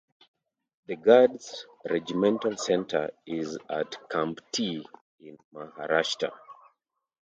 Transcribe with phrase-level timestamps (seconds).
[0.87, 4.83] The Guards Regimental Centre is at Kamptee
[5.19, 6.31] in Maharashtra.